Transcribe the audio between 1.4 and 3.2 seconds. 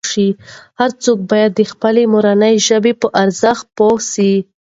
د خپلې مورنۍ ژبې په